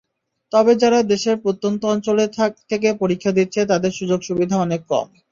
তবে 0.51 0.71
যারা 0.81 0.99
দেশের 1.11 1.35
প্রত্যন্ত 1.43 1.81
অঞ্চলে 1.85 2.25
থেকে 2.71 2.89
পরীক্ষা 3.01 3.31
দিচ্ছে 3.37 3.61
তাদের 3.71 3.91
সুযোগসুবিধা 3.99 4.55
অনেক 4.57 4.81
কম। 4.89 5.07